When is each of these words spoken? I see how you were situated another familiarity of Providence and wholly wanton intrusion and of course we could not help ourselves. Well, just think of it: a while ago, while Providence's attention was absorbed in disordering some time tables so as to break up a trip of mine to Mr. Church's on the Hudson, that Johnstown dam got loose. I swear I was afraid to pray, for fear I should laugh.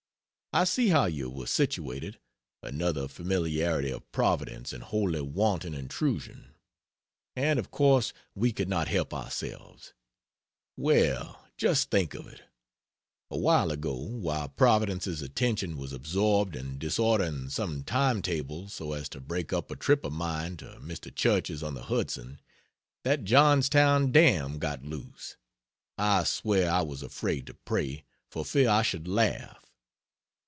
I 0.53 0.65
see 0.65 0.89
how 0.89 1.05
you 1.05 1.29
were 1.29 1.47
situated 1.47 2.19
another 2.61 3.07
familiarity 3.07 3.89
of 3.89 4.11
Providence 4.11 4.73
and 4.73 4.83
wholly 4.83 5.21
wanton 5.21 5.73
intrusion 5.73 6.55
and 7.37 7.57
of 7.57 7.71
course 7.71 8.11
we 8.35 8.51
could 8.51 8.67
not 8.67 8.89
help 8.89 9.13
ourselves. 9.13 9.93
Well, 10.75 11.47
just 11.55 11.89
think 11.89 12.13
of 12.13 12.27
it: 12.27 12.41
a 13.29 13.37
while 13.37 13.71
ago, 13.71 13.93
while 13.95 14.49
Providence's 14.49 15.21
attention 15.21 15.77
was 15.77 15.93
absorbed 15.93 16.57
in 16.57 16.77
disordering 16.77 17.47
some 17.47 17.81
time 17.85 18.21
tables 18.21 18.73
so 18.73 18.91
as 18.91 19.07
to 19.07 19.21
break 19.21 19.53
up 19.53 19.71
a 19.71 19.77
trip 19.77 20.03
of 20.03 20.11
mine 20.11 20.57
to 20.57 20.79
Mr. 20.81 21.15
Church's 21.15 21.63
on 21.63 21.75
the 21.75 21.83
Hudson, 21.83 22.41
that 23.05 23.23
Johnstown 23.23 24.11
dam 24.11 24.59
got 24.59 24.83
loose. 24.83 25.37
I 25.97 26.25
swear 26.25 26.69
I 26.69 26.81
was 26.81 27.01
afraid 27.03 27.47
to 27.47 27.53
pray, 27.53 28.03
for 28.29 28.43
fear 28.43 28.67
I 28.69 28.81
should 28.81 29.07
laugh. 29.07 29.57